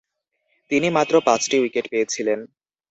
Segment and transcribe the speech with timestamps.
[0.71, 2.39] তিনি মাত্র পাঁচটি উইকেট পেয়েছিলেন।